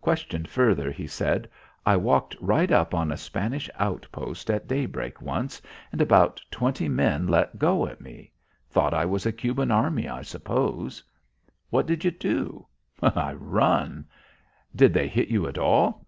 [0.00, 1.50] Questioned further he said,
[1.84, 5.60] "I walked right up on a Spanish outpost at daybreak once,
[5.90, 8.30] and about twenty men let go at me.
[8.70, 11.02] Thought I was a Cuban army, I suppose."
[11.70, 12.68] "What did you do?"
[13.02, 14.06] "I run."
[14.76, 16.06] "Did they hit you, at all?"